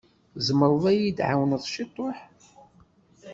Tzemreḍ 0.35 0.83
ad 0.91 0.97
yi-tεwawneḍ 0.99 1.63
ciṭuḥ? 1.73 2.17